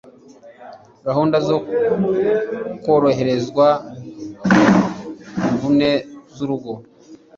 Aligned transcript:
gahunda 1.05 1.37
zo 1.47 1.57
kworoherezwa 2.81 3.67
imvune 5.49 5.89
z'urugo 6.35 6.71